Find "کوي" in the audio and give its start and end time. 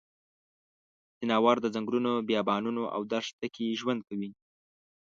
4.07-4.31